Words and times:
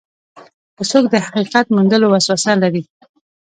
که 0.75 0.83
څوک 0.91 1.05
د 1.09 1.15
حقیقت 1.25 1.65
موندلو 1.75 2.07
وسوسه 2.09 2.51
لري. 2.63 2.83